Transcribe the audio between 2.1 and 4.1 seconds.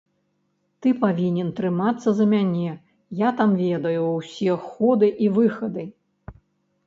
за мяне, я там ведаю